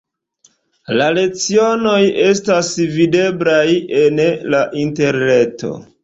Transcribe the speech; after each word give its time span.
La 0.99 1.07
lecionoj 1.17 1.97
estas 2.23 2.71
videblaj 2.95 3.65
en 4.05 4.23
la 4.55 4.63
interreto. 4.85 5.71